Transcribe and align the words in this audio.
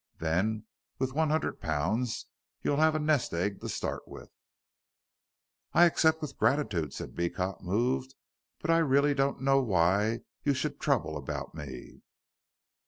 Then, 0.17 0.65
with 0.97 1.13
one 1.13 1.29
hundred 1.29 1.61
pounds 1.61 2.25
you'll 2.63 2.77
have 2.77 2.95
a 2.95 2.99
nest 2.99 3.35
egg 3.35 3.61
to 3.61 3.69
start 3.69 4.07
with." 4.07 4.31
"I 5.73 5.85
accept 5.85 6.23
with 6.23 6.39
gratitude," 6.39 6.91
said 6.91 7.13
Beecot, 7.15 7.61
moved, 7.61 8.15
"but 8.59 8.71
I 8.71 8.79
really 8.79 9.13
don't 9.13 9.41
know 9.41 9.61
why 9.61 10.21
you 10.43 10.55
should 10.55 10.79
trouble 10.79 11.17
about 11.17 11.53
me." 11.53 12.01